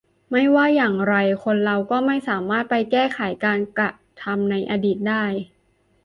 [0.31, 5.23] ไม่ว่าอย่างไรคนเราก็ไม่สามารถไปแก้ไขการกระทำในอดีตได้